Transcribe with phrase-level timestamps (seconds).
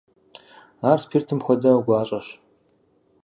[0.89, 2.27] Ар спиртым хуэдэу гуащӀэщ.